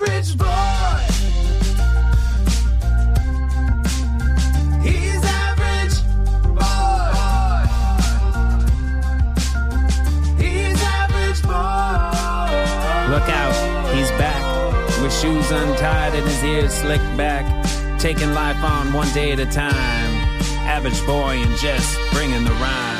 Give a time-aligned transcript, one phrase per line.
[0.00, 0.46] average boy.
[4.82, 5.96] He's average
[6.54, 7.66] boy.
[10.38, 13.10] He's average boy.
[13.10, 14.40] Look out, he's back.
[15.02, 17.44] With shoes untied and his ears slicked back.
[17.98, 20.14] Taking life on one day at a time.
[20.66, 22.99] Average boy and Jess bringing the rhyme.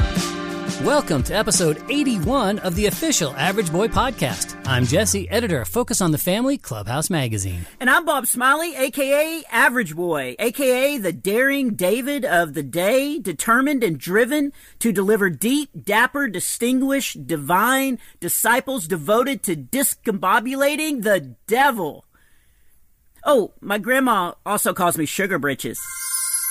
[0.84, 4.58] Welcome to episode 81 of the official Average Boy podcast.
[4.66, 7.66] I'm Jesse, editor of Focus on the Family Clubhouse magazine.
[7.78, 13.84] And I'm Bob Smiley, aka Average Boy, aka the daring David of the day, determined
[13.84, 22.06] and driven to deliver deep, dapper, distinguished, divine disciples devoted to discombobulating the devil.
[23.22, 25.78] Oh, my grandma also calls me Sugar Britches.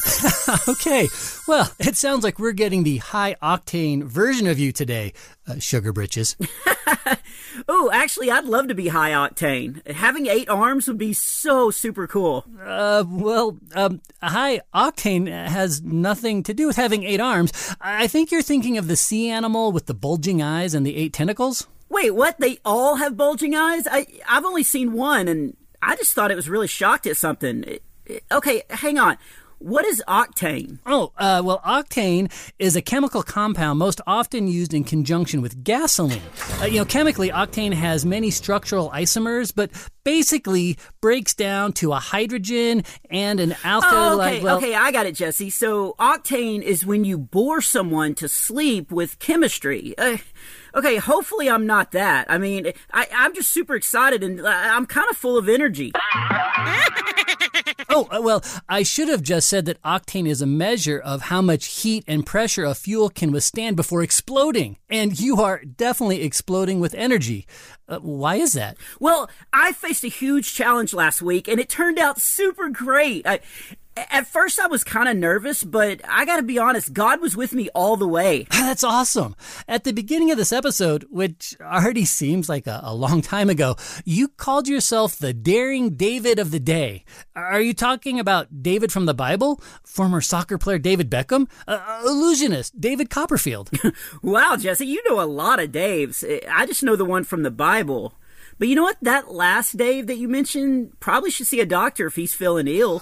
[0.68, 1.08] Okay,
[1.48, 5.14] well, it sounds like we're getting the high octane version of you today,
[5.48, 6.36] uh, Sugar Britches.
[7.68, 9.86] Oh, actually, I'd love to be high octane.
[9.92, 12.46] Having eight arms would be so super cool.
[12.64, 17.52] Uh, well, um, high octane has nothing to do with having eight arms.
[17.82, 21.12] I think you're thinking of the sea animal with the bulging eyes and the eight
[21.12, 21.68] tentacles.
[21.90, 22.40] Wait, what?
[22.40, 23.88] They all have bulging eyes?
[23.92, 27.64] I I've only seen one, and I just thought it was really shocked at something.
[27.66, 29.18] It- it- Okay, hang on.
[29.60, 30.80] What is octane?
[30.86, 36.22] Oh, uh, well, octane is a chemical compound most often used in conjunction with gasoline.
[36.62, 39.70] Uh, you know, chemically, octane has many structural isomers, but
[40.06, 43.82] basically breaks down to a hydrogen and an alkyl.
[43.84, 45.50] Oh, okay, well, okay, I got it, Jesse.
[45.50, 49.94] So octane is when you bore someone to sleep with chemistry.
[49.98, 50.18] Uh,
[50.74, 52.32] okay, hopefully I'm not that.
[52.32, 55.92] I mean, I, I'm just super excited and I- I'm kind of full of energy.
[57.92, 61.42] Oh, uh, well, I should have just said that octane is a measure of how
[61.42, 64.78] much heat and pressure a fuel can withstand before exploding.
[64.90, 67.48] And you are definitely exploding with energy.
[67.88, 68.78] Uh, why is that?
[69.00, 73.26] Well, I faced a huge challenge last week and it turned out super great.
[73.26, 73.40] I,
[74.10, 77.54] at first I was kind of nervous, but I gotta be honest, God was with
[77.54, 78.48] me all the way.
[78.52, 79.36] That's awesome.
[79.68, 83.76] At the beginning of this episode, which already seems like a, a long time ago,
[84.06, 87.04] you called yourself the daring David of the day.
[87.36, 89.62] Are you talking about David from the Bible?
[89.84, 91.50] Former soccer player David Beckham?
[91.68, 93.70] Uh, illusionist David Copperfield?
[94.22, 96.24] Wow, Jesse, you know a lot of Daves.
[96.50, 98.14] I just know the one from the Bible.
[98.60, 98.98] But you know what?
[99.02, 103.02] That last Dave that you mentioned probably should see a doctor if he's feeling ill.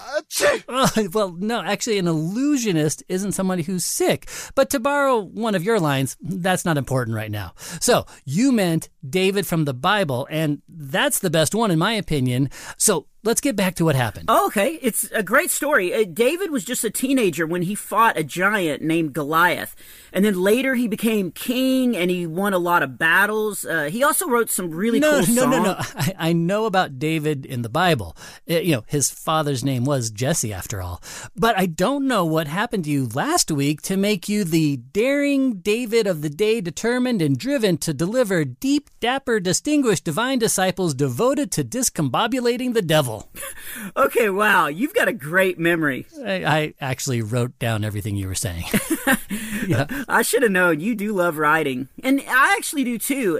[0.68, 4.30] Uh, well, no, actually, an illusionist isn't somebody who's sick.
[4.54, 7.54] But to borrow one of your lines, that's not important right now.
[7.80, 12.50] So you meant David from the Bible, and that's the best one, in my opinion.
[12.76, 14.26] So let's get back to what happened.
[14.28, 15.92] Oh, okay, it's a great story.
[15.92, 19.74] Uh, David was just a teenager when he fought a giant named Goliath.
[20.12, 23.64] And then later he became king and he won a lot of battles.
[23.64, 25.56] Uh, he also wrote some really no, cool no, songs.
[25.56, 25.76] no, no.
[25.78, 28.16] I, I know about David in the Bible.
[28.48, 31.02] Uh, you know, his father's name was Jesse, after all.
[31.36, 35.58] But I don't know what happened to you last week to make you the daring
[35.58, 41.50] David of the day, determined and driven to deliver deep, dapper, distinguished divine disciples devoted
[41.52, 43.07] to discombobulating the devil.
[43.96, 46.06] Okay, wow, you've got a great memory.
[46.24, 48.64] I, I actually wrote down everything you were saying.
[49.66, 49.86] yeah.
[50.08, 51.88] I should have known you do love writing.
[52.02, 53.38] And I actually do too.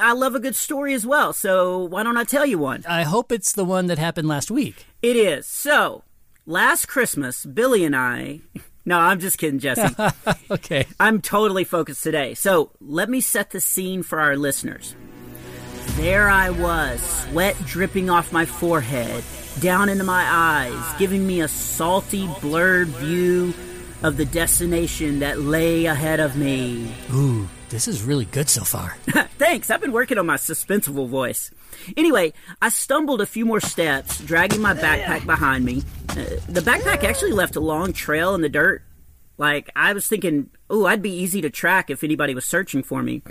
[0.00, 1.32] I love a good story as well.
[1.32, 2.84] So why don't I tell you one?
[2.88, 4.86] I hope it's the one that happened last week.
[5.02, 5.46] It is.
[5.46, 6.04] So,
[6.46, 8.40] last Christmas, Billy and I.
[8.84, 9.94] No, I'm just kidding, Jesse.
[10.50, 10.86] Okay.
[10.98, 12.34] I'm totally focused today.
[12.34, 14.94] So, let me set the scene for our listeners.
[15.96, 19.24] There I was, sweat dripping off my forehead,
[19.60, 23.54] down into my eyes, giving me a salty, blurred view
[24.02, 26.94] of the destination that lay ahead of me.
[27.14, 28.98] Ooh, this is really good so far.
[29.38, 31.50] Thanks, I've been working on my suspenseful voice.
[31.96, 35.82] Anyway, I stumbled a few more steps, dragging my backpack behind me.
[36.10, 38.82] Uh, the backpack actually left a long trail in the dirt.
[39.38, 43.02] Like, I was thinking, oh, I'd be easy to track if anybody was searching for
[43.02, 43.22] me.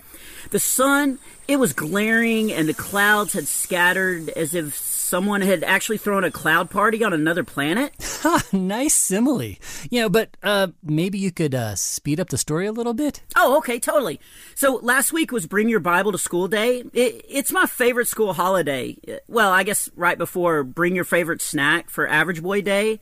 [0.52, 4.76] The sun, it was glaring, and the clouds had scattered as if
[5.06, 7.94] someone had actually thrown a cloud party on another planet.
[8.52, 9.56] nice simile.
[9.90, 13.22] You know, but uh, maybe you could uh, speed up the story a little bit.
[13.36, 14.20] Oh, okay, totally.
[14.56, 16.84] So last week was Bring Your Bible to School Day.
[16.94, 18.98] It, it's my favorite school holiday.
[19.28, 23.00] Well, I guess right before Bring Your Favorite Snack for Average Boy Day,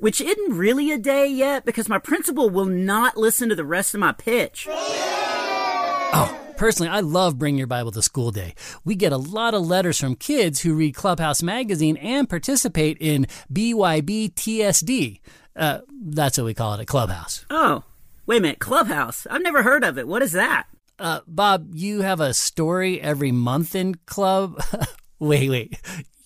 [0.00, 3.94] which isn't really a day yet because my principal will not listen to the rest
[3.94, 4.66] of my pitch.
[4.70, 6.36] Oh.
[6.60, 8.54] Personally, I love Bring Your Bible to School Day.
[8.84, 13.26] We get a lot of letters from kids who read Clubhouse Magazine and participate in
[13.50, 15.20] BYBTSD.
[15.56, 17.46] Uh, that's what we call it at Clubhouse.
[17.48, 17.84] Oh,
[18.26, 19.26] wait a minute, Clubhouse.
[19.30, 20.06] I've never heard of it.
[20.06, 20.66] What is that?
[20.98, 24.62] Uh, Bob, you have a story every month in Club.
[25.18, 25.80] wait, wait.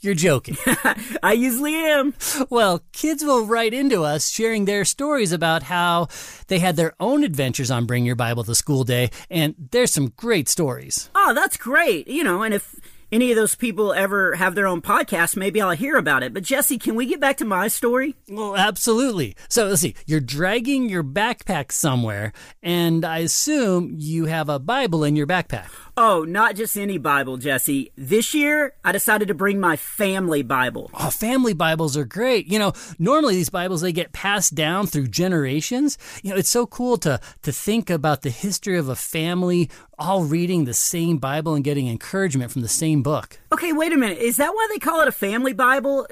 [0.04, 0.58] You're joking.
[1.22, 2.12] I usually am.
[2.50, 6.08] well, kids will write into us sharing their stories about how
[6.48, 10.12] they had their own adventures on Bring Your Bible to School Day, and there's some
[10.14, 11.08] great stories.
[11.14, 12.06] Oh, that's great.
[12.06, 12.74] You know, and if
[13.14, 16.34] any of those people ever have their own podcast, maybe I'll hear about it.
[16.34, 18.16] But Jesse, can we get back to my story?
[18.28, 19.36] Well, absolutely.
[19.48, 19.94] So let's see.
[20.04, 25.68] You're dragging your backpack somewhere, and I assume you have a Bible in your backpack.
[25.96, 27.92] Oh, not just any Bible, Jesse.
[27.96, 30.90] This year, I decided to bring my family Bible.
[30.92, 32.48] Oh, family Bibles are great.
[32.48, 35.96] You know, normally these Bibles they get passed down through generations.
[36.24, 40.24] You know, it's so cool to to think about the history of a family all
[40.24, 43.38] reading the same Bible and getting encouragement from the same book.
[43.52, 44.18] Okay, wait a minute.
[44.18, 46.06] Is that why they call it a family Bible?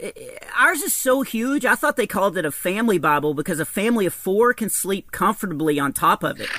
[0.59, 1.65] Ours is so huge.
[1.65, 5.13] I thought they called it a family Bible because a family of four can sleep
[5.13, 6.49] comfortably on top of it.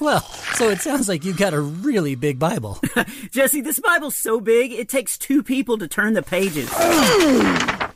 [0.00, 0.20] Well,
[0.54, 2.80] so it sounds like you've got a really big Bible.
[3.30, 6.70] Jesse, this Bible's so big, it takes two people to turn the pages.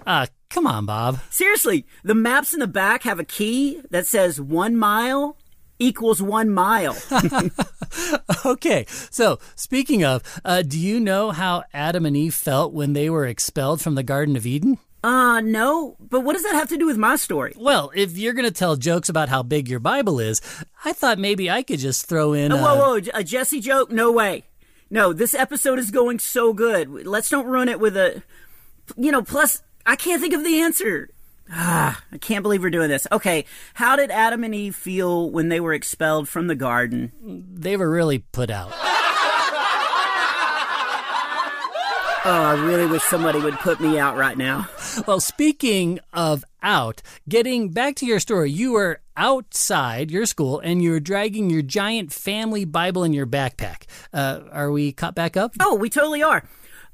[0.06, 1.18] Ah, come on, Bob.
[1.30, 5.38] Seriously, the maps in the back have a key that says one mile
[5.78, 6.96] equals one mile.
[8.44, 13.08] Okay, so speaking of, uh, do you know how Adam and Eve felt when they
[13.08, 14.78] were expelled from the Garden of Eden?
[15.02, 17.54] uh, no, but what does that have to do with my story?
[17.56, 20.40] Well, if you're going to tell jokes about how big your Bible is,
[20.84, 22.52] I thought maybe I could just throw in.
[22.52, 23.90] Uh, uh, whoa, whoa, a Jesse joke?
[23.90, 24.44] No way.
[24.90, 27.06] No, this episode is going so good.
[27.06, 28.22] Let's don't ruin it with a.
[28.96, 31.10] You know, plus, I can't think of the answer.
[31.50, 33.06] Ah, I can't believe we're doing this.
[33.12, 33.44] Okay,
[33.74, 37.12] how did Adam and Eve feel when they were expelled from the garden?
[37.54, 38.72] They were really put out.
[42.26, 44.66] Oh, I really wish somebody would put me out right now.
[45.08, 50.80] Well, speaking of out, getting back to your story, you were outside your school and
[50.80, 53.86] you were dragging your giant family Bible in your backpack.
[54.12, 55.54] Uh, are we caught back up?
[55.60, 56.44] Oh, we totally are.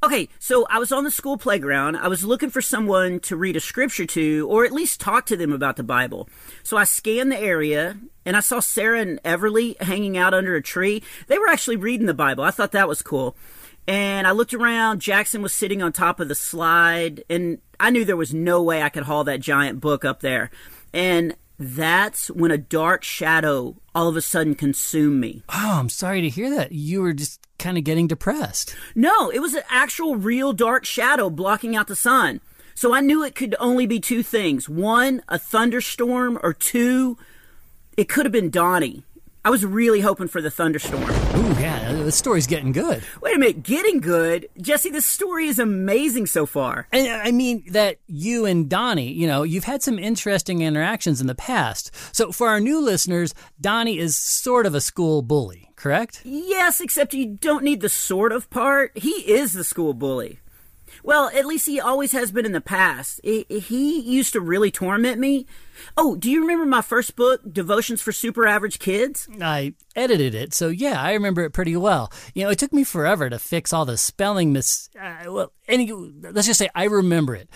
[0.02, 1.97] Okay, so I was on the school playground.
[1.97, 5.37] I was looking for someone to read a scripture to, or at least talk to
[5.37, 6.26] them about the Bible.
[6.62, 10.62] So I scanned the area, and I saw Sarah and Everly hanging out under a
[10.62, 11.02] tree.
[11.26, 12.44] They were actually reading the Bible.
[12.44, 13.37] I thought that was cool.
[13.87, 15.02] And I looked around.
[15.02, 18.81] Jackson was sitting on top of the slide, and I knew there was no way
[18.81, 20.50] I could haul that giant book up there.
[20.94, 25.43] And that's when a dark shadow all of a sudden consumed me.
[25.51, 26.73] Oh, I'm sorry to hear that.
[26.73, 28.75] You were just kind of getting depressed.
[28.95, 32.41] No, it was an actual real dark shadow blocking out the sun.
[32.75, 34.71] So I knew it could only be two things.
[34.71, 37.19] One, a thunderstorm, or two,
[37.95, 39.05] it could have been Donnie.
[39.43, 41.03] I was really hoping for the thunderstorm.
[41.03, 43.03] Ooh, yeah, the story's getting good.
[43.23, 44.47] Wait a minute, getting good?
[44.61, 46.87] Jesse, this story is amazing so far.
[46.93, 51.23] And uh, I mean that you and Donnie, you know, you've had some interesting interactions
[51.23, 51.91] in the past.
[52.15, 56.21] So for our new listeners, Donnie is sort of a school bully, correct?
[56.23, 58.93] Yes, except you don't need the sort of part.
[58.95, 60.41] He is the school bully.
[61.02, 63.20] Well, at least he always has been in the past.
[63.23, 65.47] He used to really torment me.
[65.97, 69.26] Oh, do you remember my first book, Devotions for Super Average Kids?
[69.41, 72.12] I edited it, so yeah, I remember it pretty well.
[72.35, 74.91] You know, it took me forever to fix all the spelling mis.
[75.00, 77.49] Uh, well, any, let's just say I remember it.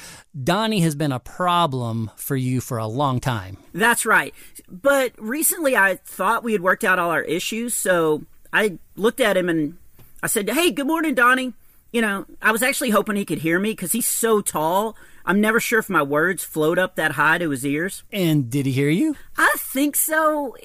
[0.42, 3.58] Donnie has been a problem for you for a long time.
[3.72, 4.34] That's right.
[4.68, 9.36] But recently I thought we had worked out all our issues, so I looked at
[9.36, 9.76] him and
[10.22, 11.52] I said, Hey, good morning, Donnie.
[11.94, 14.96] You know, I was actually hoping he could hear me because he's so tall.
[15.24, 18.02] I'm never sure if my words float up that high to his ears.
[18.12, 19.14] And did he hear you?
[19.38, 20.56] I think so.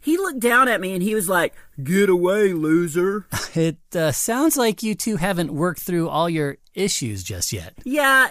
[0.00, 3.26] He looked down at me and he was like, Get away, loser.
[3.56, 7.72] It uh, sounds like you two haven't worked through all your issues just yet.
[7.84, 8.28] yeah,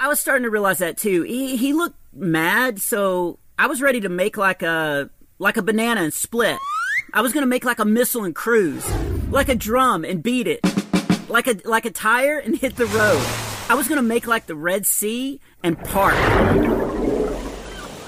[0.00, 1.24] I was starting to realize that too.
[1.24, 6.02] He, he looked mad, so I was ready to make like a like a banana
[6.02, 6.56] and split.
[7.12, 8.88] I was gonna make like a missile and cruise,
[9.30, 10.60] like a drum and beat it,
[11.28, 13.24] like a like a tire and hit the road.
[13.70, 16.14] I was gonna make like the Red Sea and park.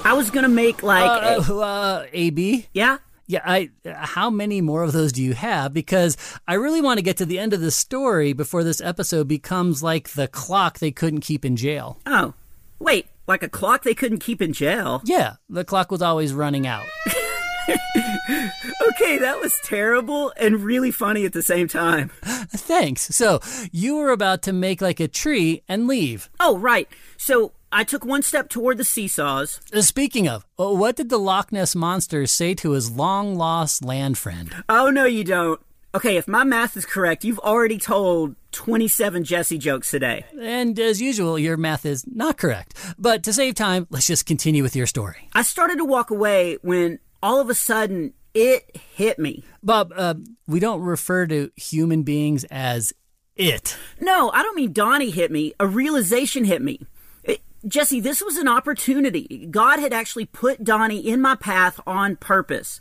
[0.05, 2.67] I was gonna make like a, Uh, uh, AB?
[2.73, 2.99] yeah.
[3.27, 3.71] Yeah, I.
[3.87, 5.73] How many more of those do you have?
[5.73, 6.17] Because
[6.49, 9.85] I really want to get to the end of the story before this episode becomes
[9.85, 12.01] like the clock they couldn't keep in jail.
[12.07, 12.35] Oh,
[12.81, 15.01] wait, like a clock they couldn't keep in jail.
[15.05, 16.87] Yeah, the clock was always running out.
[18.31, 22.11] Okay, that was terrible and really funny at the same time.
[22.23, 23.15] Thanks.
[23.15, 23.41] So
[23.73, 26.29] you were about to make like a tree and leave.
[26.39, 26.89] Oh, right.
[27.17, 29.61] So I took one step toward the seesaws.
[29.73, 33.85] Uh, Speaking of, uh, what did the Loch Ness monster say to his long lost
[33.85, 34.55] land friend?
[34.69, 35.61] Oh, no, you don't.
[35.93, 40.25] Okay, if my math is correct, you've already told 27 Jesse jokes today.
[40.41, 42.75] And as usual, your math is not correct.
[42.97, 45.29] But to save time, let's just continue with your story.
[45.33, 49.45] I started to walk away when all of a sudden it hit me.
[49.63, 50.15] Bob, uh,
[50.47, 52.93] we don't refer to human beings as
[53.37, 53.77] it.
[54.01, 55.53] No, I don't mean Donnie hit me.
[55.59, 56.81] A realization hit me.
[57.25, 59.47] It- Jesse, this was an opportunity.
[59.51, 62.81] God had actually put Donnie in my path on purpose.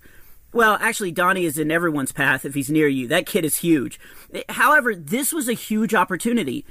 [0.51, 3.07] Well, actually, Donnie is in everyone's path if he's near you.
[3.07, 3.99] That kid is huge.
[4.49, 6.65] However, this was a huge opportunity.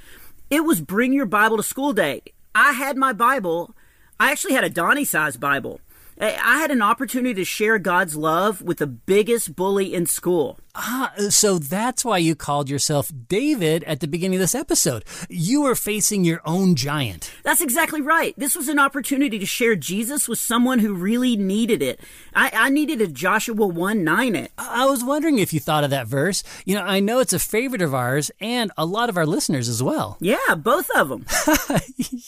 [0.50, 2.23] It was bring your Bible to school day.
[2.54, 3.75] I had my Bible.
[4.18, 5.80] I actually had a Donnie sized Bible.
[6.20, 10.58] I had an opportunity to share God's love with the biggest bully in school.
[10.80, 15.04] Ah, so that's why you called yourself David at the beginning of this episode.
[15.28, 17.32] You were facing your own giant.
[17.42, 18.32] That's exactly right.
[18.37, 21.99] This was an opportunity to share Jesus with someone who really needed it.
[22.32, 24.52] I, I needed a Joshua 1 9 it.
[24.56, 26.44] I was wondering if you thought of that verse.
[26.64, 29.68] You know, I know it's a favorite of ours and a lot of our listeners
[29.68, 30.16] as well.
[30.28, 31.25] Yeah, both of them.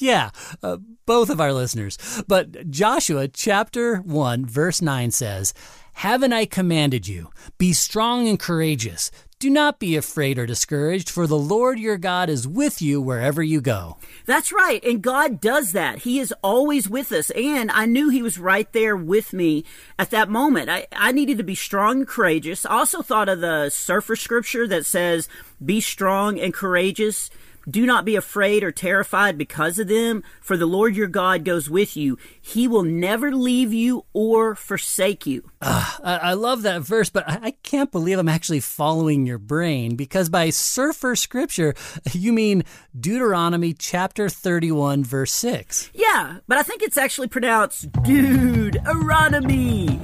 [0.00, 0.30] yeah,
[0.62, 1.99] uh, both of our listeners.
[2.26, 5.52] But Joshua chapter 1, verse 9 says,
[6.00, 7.30] Haven't I commanded you?
[7.59, 9.11] Be strong and courageous.
[9.38, 13.42] Do not be afraid or discouraged, for the Lord your God is with you wherever
[13.42, 13.99] you go.
[14.25, 14.83] That's right.
[14.83, 15.99] And God does that.
[15.99, 17.28] He is always with us.
[17.33, 19.66] And I knew He was right there with me
[19.99, 20.71] at that moment.
[20.71, 22.64] I, I needed to be strong and courageous.
[22.64, 25.28] I also thought of the surfer scripture that says,
[25.62, 27.28] Be strong and courageous.
[27.71, 31.71] Do not be afraid or terrified because of them, for the Lord your God goes
[31.71, 32.19] with you.
[32.41, 35.50] He will never leave you or forsake you.
[35.62, 39.39] Ah, I, I love that verse, but I, I can't believe I'm actually following your
[39.39, 41.75] brain because by surfer scripture,
[42.12, 42.65] you mean
[42.99, 45.91] Deuteronomy chapter 31, verse 6.
[45.95, 50.00] Yeah, but I think it's actually pronounced Deuteronomy.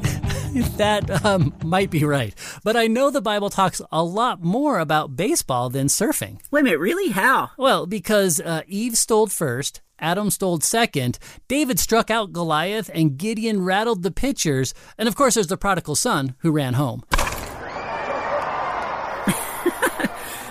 [0.76, 2.34] That um, might be right.
[2.62, 6.40] But I know the Bible talks a lot more about baseball than surfing.
[6.50, 7.10] Wait a minute, really?
[7.10, 7.50] How?
[7.58, 13.64] Well, because uh, Eve stole first, Adam stole second, David struck out Goliath, and Gideon
[13.64, 14.74] rattled the pitchers.
[14.98, 17.02] And of course, there's the prodigal son who ran home.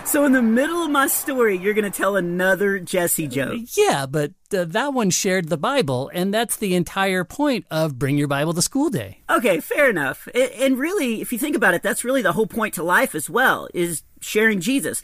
[0.06, 3.62] So, in the middle of my story, you're going to tell another Jesse joke.
[3.76, 8.16] Yeah, but uh, that one shared the Bible, and that's the entire point of Bring
[8.18, 9.22] Your Bible to School Day.
[9.30, 10.28] Okay, fair enough.
[10.36, 13.30] And really, if you think about it, that's really the whole point to life as
[13.32, 15.02] well, is sharing Jesus.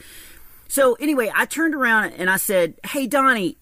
[0.67, 3.58] So, anyway, I turned around and I said, Hey, Donnie,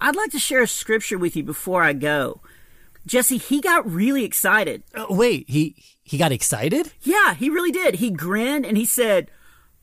[0.00, 2.40] I'd like to share a scripture with you before I go.
[3.04, 4.84] Jesse, he got really excited.
[4.94, 5.74] Uh, wait, he
[6.04, 6.92] he got excited?
[7.02, 7.96] Yeah, he really did.
[7.96, 9.30] He grinned and he said,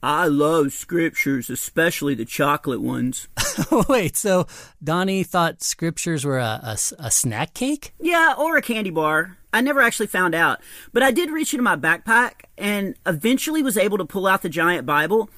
[0.03, 3.27] I love scriptures, especially the chocolate ones.
[3.89, 4.47] wait, so
[4.83, 7.93] Donnie thought scriptures were a a snack cake?
[7.99, 9.37] Yeah, or a candy bar.
[9.53, 10.59] I never actually found out.
[10.93, 14.49] But I did reach into my backpack and eventually was able to pull out the
[14.49, 15.29] giant Bible.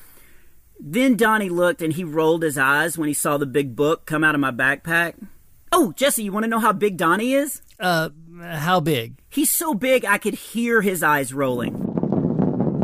[0.79, 4.23] Then Donnie looked and he rolled his eyes when he saw the big book come
[4.23, 5.15] out of my backpack.
[5.71, 7.61] Oh, Jesse, you want to know how big Donnie is?
[7.79, 8.09] Uh,
[8.41, 9.15] how big?
[9.29, 11.92] He's so big I could hear his eyes rolling.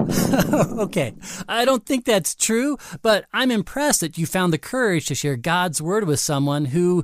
[0.80, 1.14] Okay,
[1.48, 5.36] I don't think that's true, but I'm impressed that you found the courage to share
[5.36, 7.04] God's word with someone who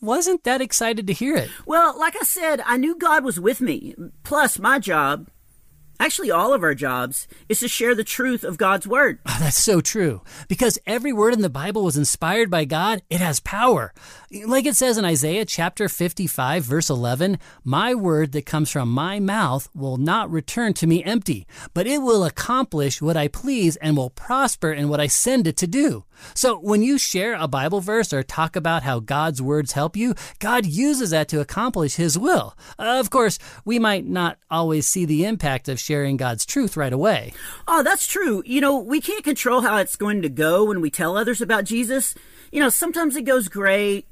[0.00, 1.50] wasn't that excited to hear it.
[1.66, 3.94] Well, like I said, I knew God was with me.
[4.22, 5.28] Plus, my job,
[6.00, 9.18] actually all of our jobs, is to share the truth of God's word.
[9.26, 10.22] Oh, that's so true.
[10.48, 13.92] Because every word in the Bible was inspired by God, it has power.
[14.46, 19.20] Like it says in Isaiah chapter 55, verse 11, My word that comes from my
[19.20, 23.96] mouth will not return to me empty, but it will accomplish what I please and
[23.96, 26.05] will prosper in what I send it to do.
[26.34, 30.14] So when you share a Bible verse or talk about how God's words help you,
[30.38, 32.56] God uses that to accomplish His will.
[32.78, 37.32] Of course, we might not always see the impact of sharing God's truth right away.
[37.68, 38.42] Oh, that's true.
[38.46, 41.64] You know, we can't control how it's going to go when we tell others about
[41.64, 42.14] Jesus.
[42.52, 44.06] You know, sometimes it goes great,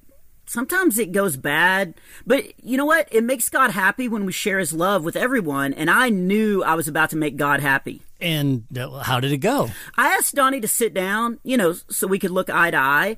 [0.47, 1.95] sometimes it goes bad.
[2.27, 3.09] But you know what?
[3.11, 6.75] It makes God happy when we share his love with everyone, and I knew I
[6.75, 8.03] was about to make God happy.
[8.21, 9.71] And uh, how did it go?
[9.97, 13.17] I asked Donnie to sit down, you know, so we could look eye to eye.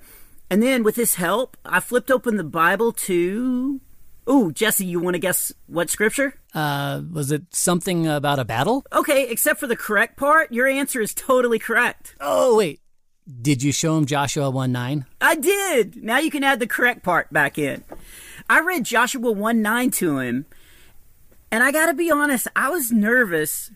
[0.51, 3.81] And then with his help, I flipped open the Bible to.
[4.29, 6.35] Ooh, Jesse, you want to guess what scripture?
[6.53, 8.85] Uh, was it something about a battle?
[8.93, 12.17] Okay, except for the correct part, your answer is totally correct.
[12.21, 12.81] Oh, wait.
[13.27, 15.05] Did you show him Joshua 1 9?
[15.21, 16.03] I did.
[16.03, 17.83] Now you can add the correct part back in.
[18.49, 20.47] I read Joshua 1 9 to him,
[21.51, 23.71] and I gotta be honest, I was nervous.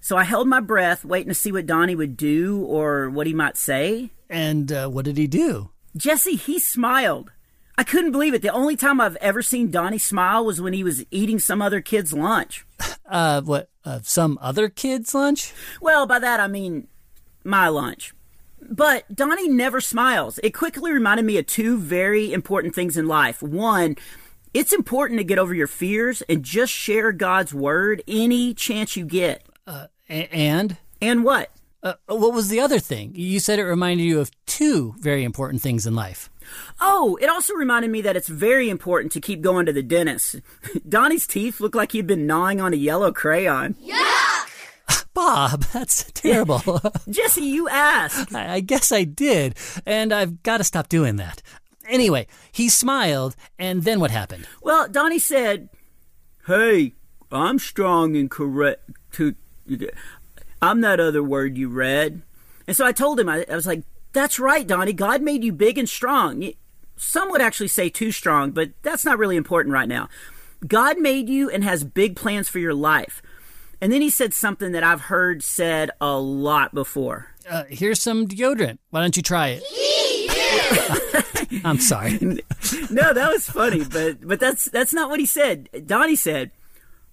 [0.00, 3.34] So I held my breath, waiting to see what Donnie would do or what he
[3.34, 4.10] might say.
[4.30, 5.70] And uh, what did he do?
[5.96, 7.32] Jesse, he smiled.
[7.78, 8.42] I couldn't believe it.
[8.42, 11.80] The only time I've ever seen Donnie smile was when he was eating some other
[11.80, 12.64] kid's lunch.
[13.08, 15.52] Uh, what, uh, some other kid's lunch?
[15.80, 16.88] Well, by that I mean
[17.44, 18.12] my lunch.
[18.70, 20.38] But Donnie never smiles.
[20.42, 23.42] It quickly reminded me of two very important things in life.
[23.42, 23.96] One,
[24.54, 29.04] it's important to get over your fears and just share God's word any chance you
[29.04, 29.46] get.
[29.66, 29.88] A-
[30.34, 30.76] and?
[31.00, 31.50] And what?
[31.82, 33.12] Uh, what was the other thing?
[33.14, 36.30] You said it reminded you of two very important things in life.
[36.80, 40.36] Oh, it also reminded me that it's very important to keep going to the dentist.
[40.88, 43.76] Donnie's teeth look like he'd been gnawing on a yellow crayon.
[45.16, 46.62] Bob, that's terrible.
[47.08, 48.34] Jesse, you asked.
[48.34, 49.56] I I guess I did,
[49.86, 51.42] and I've got to stop doing that.
[51.88, 54.46] Anyway, he smiled, and then what happened?
[54.60, 55.70] Well, Donnie said,
[56.46, 56.92] Hey,
[57.32, 58.90] I'm strong and correct.
[59.12, 59.34] To,
[60.60, 62.20] I'm that other word you read.
[62.66, 64.92] And so I told him, I, I was like, That's right, Donnie.
[64.92, 66.52] God made you big and strong.
[66.96, 70.10] Some would actually say too strong, but that's not really important right now.
[70.66, 73.22] God made you and has big plans for your life.
[73.80, 77.34] And then he said something that I've heard said a lot before.
[77.48, 78.78] Uh, here's some deodorant.
[78.90, 79.62] Why don't you try it?
[81.64, 82.18] I'm sorry.
[82.90, 85.68] no, that was funny, but but that's that's not what he said.
[85.86, 86.50] Donnie said,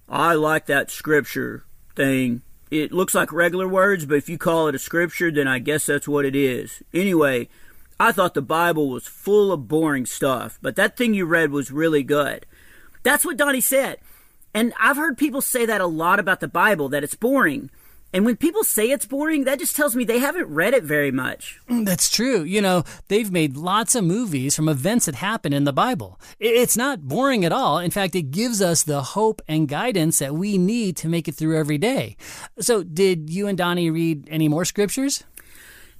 [0.08, 2.42] "I like that scripture thing.
[2.70, 5.86] It looks like regular words, but if you call it a scripture, then I guess
[5.86, 6.82] that's what it is.
[6.92, 7.48] Anyway,
[8.00, 11.70] I thought the Bible was full of boring stuff, but that thing you read was
[11.70, 12.46] really good."
[13.04, 13.98] That's what Donnie said.
[14.54, 17.70] And I've heard people say that a lot about the Bible that it's boring.
[18.14, 21.10] And when people say it's boring, that just tells me they haven't read it very
[21.10, 21.60] much.
[21.68, 22.44] Mm, that's true.
[22.44, 26.20] You know, they've made lots of movies from events that happen in the Bible.
[26.38, 27.80] It's not boring at all.
[27.80, 31.34] In fact, it gives us the hope and guidance that we need to make it
[31.34, 32.16] through every day.
[32.60, 35.24] So, did you and Donnie read any more scriptures?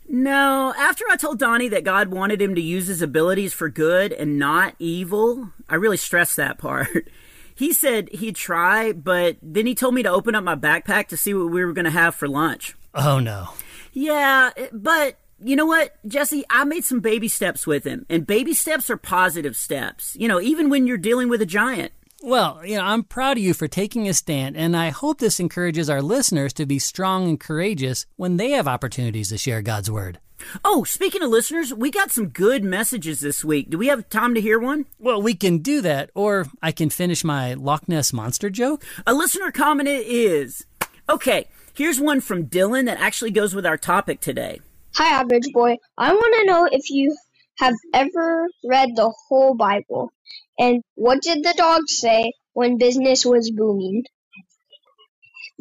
[0.09, 4.13] No, after I told Donnie that God wanted him to use his abilities for good
[4.13, 6.89] and not evil, I really stressed that part.
[7.55, 11.17] He said he'd try, but then he told me to open up my backpack to
[11.17, 12.75] see what we were going to have for lunch.
[12.95, 13.51] Oh, no.
[13.93, 16.45] Yeah, but you know what, Jesse?
[16.51, 20.17] I made some baby steps with him, and baby steps are positive steps.
[20.19, 21.93] You know, even when you're dealing with a giant.
[22.23, 25.39] Well, you know, I'm proud of you for taking a stand, and I hope this
[25.39, 29.91] encourages our listeners to be strong and courageous when they have opportunities to share God's
[29.91, 30.19] Word.
[30.65, 33.71] Oh, speaking of listeners, we got some good messages this week.
[33.71, 34.87] Do we have time to hear one?
[34.99, 38.85] Well, we can do that, or I can finish my Loch Ness Monster joke.
[39.07, 40.67] A listener commented is
[41.09, 41.49] okay.
[41.75, 44.61] Here's one from Dylan that actually goes with our topic today.
[44.97, 45.77] Hi, average boy.
[45.99, 47.17] I want to know if you
[47.59, 50.13] have ever read the whole Bible.
[50.59, 54.05] And what did the dog say when business was booming?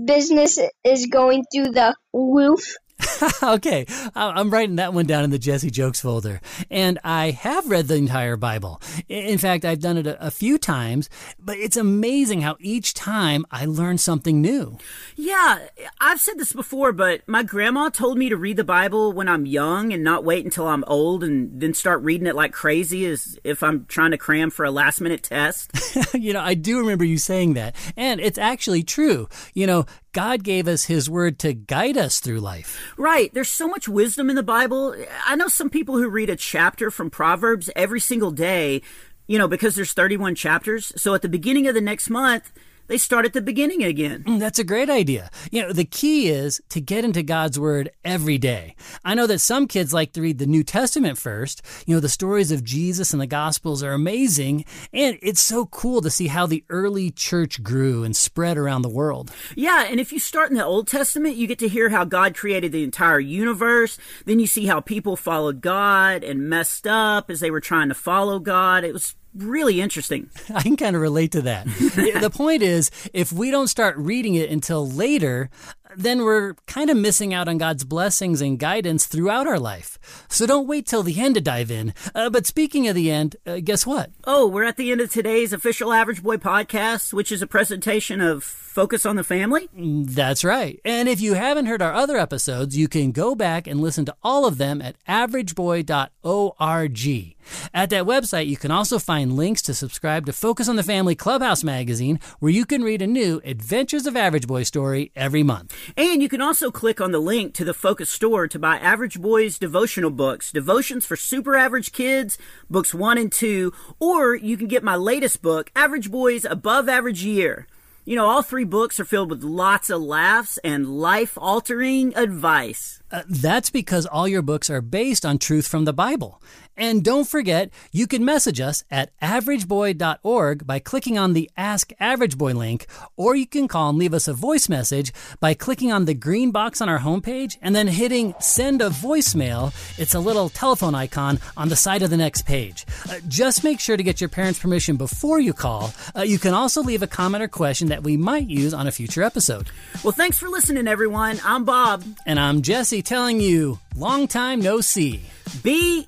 [0.03, 2.75] Business is going through the roof.
[3.43, 3.85] okay,
[4.15, 6.41] I'm writing that one down in the Jesse Jokes folder.
[6.69, 8.81] And I have read the entire Bible.
[9.07, 13.65] In fact, I've done it a few times, but it's amazing how each time I
[13.65, 14.77] learn something new.
[15.15, 15.59] Yeah,
[15.99, 19.45] I've said this before, but my grandma told me to read the Bible when I'm
[19.45, 23.37] young and not wait until I'm old and then start reading it like crazy as
[23.43, 25.71] if I'm trying to cram for a last minute test.
[26.13, 27.75] you know, I do remember you saying that.
[27.95, 29.27] And it's actually true.
[29.53, 32.79] You know, God gave us His Word to guide us through life.
[32.97, 34.95] right, there's so much wisdom in the Bible.
[35.25, 38.83] I know some people who read a chapter from Proverbs every single day,
[39.27, 40.93] you know, because there's 31 chapters.
[40.95, 42.51] So at the beginning of the next month,
[42.87, 44.23] they start at the beginning again.
[44.23, 45.29] Mm, That's a great idea.
[45.51, 48.75] You know, the key is to get into God's Word every day.
[49.03, 51.61] I know that some kids like to read the New Testament first.
[51.85, 56.01] You know, the stories of Jesus and the Gospels are amazing, and it's so cool
[56.01, 59.31] to see how the early church grew and spread around the world.
[59.55, 62.35] Yeah, and if you start in the Old Testament, you get to hear how God
[62.35, 63.97] created the entire universe.
[64.25, 67.95] Then you see how people followed God and messed up as they were trying to
[67.95, 68.83] follow God.
[68.83, 70.29] It was really interesting.
[70.53, 71.65] I can kind of relate to that.
[71.67, 75.49] the point is, if we don't start reading it until later,
[75.95, 79.97] then we're kind of missing out on God's blessings and guidance throughout our life.
[80.29, 81.93] So don't wait till the end to dive in.
[82.13, 84.11] Uh, but speaking of the end, uh, guess what?
[84.25, 88.21] Oh, we're at the end of today's official Average Boy podcast, which is a presentation
[88.21, 89.69] of Focus on the Family.
[89.75, 90.79] That's right.
[90.83, 94.15] And if you haven't heard our other episodes, you can go back and listen to
[94.23, 97.35] all of them at averageboy.org.
[97.73, 101.13] At that website, you can also find links to subscribe to Focus on the Family
[101.13, 105.75] Clubhouse magazine, where you can read a new Adventures of Average Boy story every month.
[105.95, 109.21] And you can also click on the link to the Focus store to buy Average
[109.21, 112.37] Boys devotional books, devotions for super average kids,
[112.69, 117.23] books one and two, or you can get my latest book, Average Boys Above Average
[117.23, 117.67] Year.
[118.05, 123.02] You know, all three books are filled with lots of laughs and life altering advice.
[123.13, 126.41] Uh, that's because all your books are based on truth from the Bible.
[126.75, 132.35] And don't forget, you can message us at averageboy.org by clicking on the Ask Average
[132.35, 136.05] Boy link, or you can call and leave us a voice message by clicking on
[136.05, 139.71] the green box on our homepage and then hitting send a voicemail.
[139.99, 142.87] It's a little telephone icon on the side of the next page.
[143.07, 145.93] Uh, just make sure to get your parents' permission before you call.
[146.15, 148.91] Uh, you can also leave a comment or question that we might use on a
[148.91, 149.69] future episode.
[150.03, 151.39] Well, thanks for listening, everyone.
[151.45, 152.03] I'm Bob.
[152.25, 155.21] And I'm Jesse telling you, long time no see.
[155.61, 156.07] Be.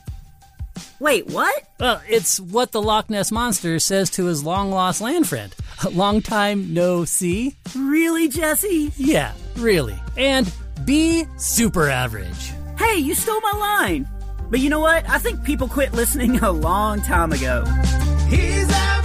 [0.99, 1.63] Wait, what?
[1.79, 5.53] Well, it's what the Loch Ness Monster says to his long lost land friend.
[5.91, 7.53] Long time no see?
[7.75, 8.93] Really, Jesse?
[8.95, 9.99] Yeah, really.
[10.15, 10.51] And
[10.85, 12.53] be super average.
[12.77, 14.07] Hey, you stole my line.
[14.49, 15.07] But you know what?
[15.09, 17.65] I think people quit listening a long time ago.
[18.29, 19.04] He's average